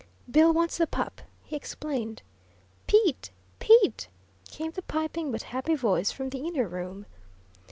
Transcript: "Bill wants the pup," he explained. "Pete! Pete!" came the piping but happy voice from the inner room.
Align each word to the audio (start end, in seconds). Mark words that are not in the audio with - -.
"Bill 0.31 0.51
wants 0.51 0.79
the 0.79 0.87
pup," 0.87 1.21
he 1.43 1.55
explained. 1.55 2.23
"Pete! 2.87 3.29
Pete!" 3.59 4.07
came 4.49 4.71
the 4.71 4.81
piping 4.81 5.31
but 5.31 5.43
happy 5.43 5.75
voice 5.75 6.11
from 6.11 6.29
the 6.29 6.47
inner 6.47 6.67
room. 6.67 7.05